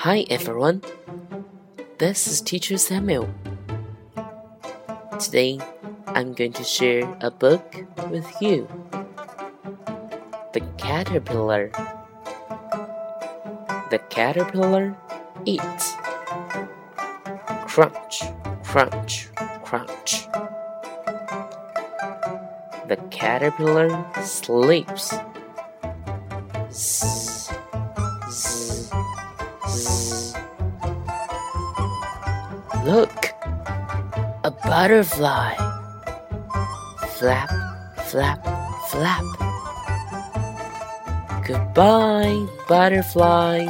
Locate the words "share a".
6.64-7.30